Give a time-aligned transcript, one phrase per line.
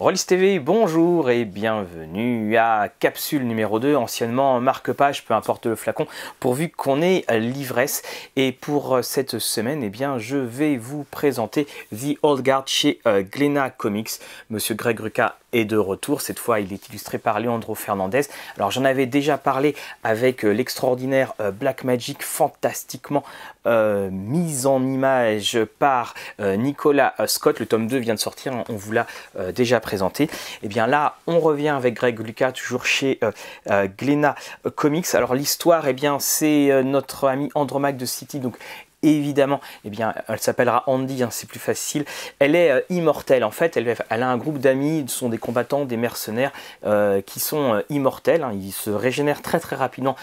[0.00, 6.06] Rollis TV, bonjour et bienvenue à Capsule numéro 2, anciennement marque-page, peu importe le flacon,
[6.38, 8.02] pourvu qu'on ait l'ivresse.
[8.36, 13.24] Et pour cette semaine, eh bien, je vais vous présenter The Old Guard chez euh,
[13.24, 14.20] Glenna Comics.
[14.50, 18.22] Monsieur Greg Rucka est de retour, cette fois il est illustré par Leandro Fernandez.
[18.56, 19.74] Alors j'en avais déjà parlé
[20.04, 23.24] avec euh, l'extraordinaire euh, Black Magic, fantastiquement
[24.10, 27.60] mise en image par Nicolas Scott.
[27.60, 29.06] Le tome 2 vient de sortir, hein, on vous l'a
[29.54, 30.24] déjà présenté.
[30.24, 30.30] Et
[30.62, 33.30] eh bien là, on revient avec Greg Lucas, toujours chez euh,
[33.70, 34.34] euh, Glenna
[34.74, 35.14] Comics.
[35.14, 38.56] Alors l'histoire, et eh bien c'est euh, notre ami Andromaque de City, donc
[39.02, 42.04] évidemment, eh bien, elle s'appellera Andy, hein, c'est plus facile.
[42.38, 43.76] Elle est euh, immortelle en fait.
[43.76, 46.52] Elle, a un groupe d'amis, ce sont des combattants, des mercenaires
[46.84, 48.42] euh, qui sont euh, immortels.
[48.42, 48.52] Hein.
[48.54, 50.16] ils se régénèrent très très rapidement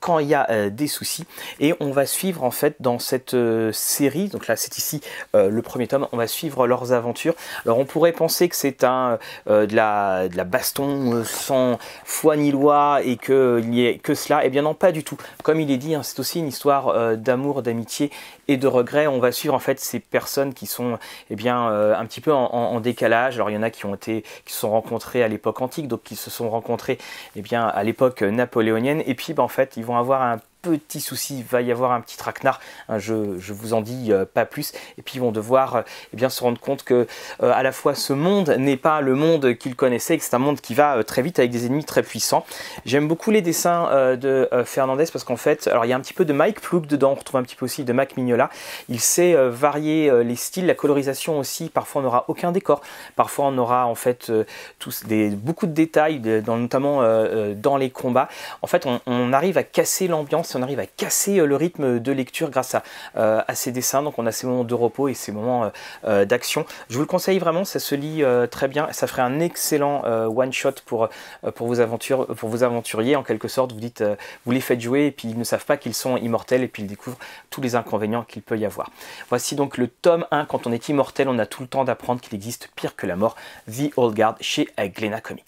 [0.00, 1.24] quand il y a des soucis.
[1.60, 3.36] Et on va suivre en fait dans cette
[3.72, 4.28] série.
[4.28, 5.00] Donc là, c'est ici
[5.34, 6.06] le premier tome.
[6.12, 7.34] On va suivre leurs aventures.
[7.64, 12.50] Alors on pourrait penser que c'est un de la, de la baston sans foi ni
[12.50, 14.44] loi et qu'il n'y ait que cela.
[14.44, 15.16] Eh bien non, pas du tout.
[15.42, 18.11] Comme il est dit, hein, c'est aussi une histoire d'amour, d'amitié
[18.48, 19.06] et de regret.
[19.06, 20.98] On va suivre en fait ces personnes qui sont
[21.30, 23.36] eh bien euh, un petit peu en, décalage.
[23.36, 25.88] Alors il y en a qui ont été qui se sont rencontrés à l'époque antique,
[25.88, 26.98] donc qui se sont rencontrés
[27.36, 29.02] eh bien à l'époque napoléonienne.
[29.06, 31.92] Et puis ben, en fait ils vont avoir un petit souci, il va y avoir
[31.92, 35.32] un petit traquenard, hein, je, vous en dis euh, pas plus, et puis ils vont
[35.32, 35.82] devoir euh,
[36.12, 37.06] eh bien, se rendre compte que
[37.42, 40.38] euh, à la fois ce monde n'est pas le monde qu'ils connaissaient, que c'est un
[40.38, 42.44] monde qui va très vite avec des ennemis très puissants.
[42.84, 46.14] J'aime beaucoup les dessins de Fernandez parce qu'en fait, alors il y a un petit
[46.14, 48.50] peu de Mike Ploug dedans, on retrouve un petit peu aussi de Mac Mignola.
[48.88, 52.82] Il sait varier les styles, la colorisation aussi, parfois on n'aura aucun décor,
[53.16, 54.30] parfois on aura en fait
[54.78, 57.02] tous des, beaucoup de détails, notamment
[57.56, 58.28] dans les combats.
[58.62, 62.12] En fait, on arrive à casser l'ambiance on arrive à casser euh, le rythme de
[62.12, 62.76] lecture grâce
[63.16, 64.02] euh, à, ces dessins.
[64.02, 65.70] Donc on a ces moments de repos et ces moments
[66.04, 66.64] euh, d'action.
[66.88, 68.88] Je vous le conseille vraiment, ça se lit très bien.
[68.92, 71.08] Ça ferait un excellent one shot pour,
[71.56, 73.16] vos aventures, pour vos aventuriers.
[73.16, 74.04] En quelque sorte, vous dites,
[74.44, 76.82] vous les faites jouer et puis ils ne savent pas qu'ils sont immortels et puis
[76.82, 77.18] ils découvrent
[77.50, 78.90] tous les inconvénients qu'il peut y avoir.
[79.28, 80.46] Voici donc le tome 1.
[80.46, 83.16] Quand on est immortel, on a tout le temps d'apprendre qu'il existe pire que la
[83.16, 83.36] mort.
[83.68, 85.44] The Old Guard chez Glena Comics.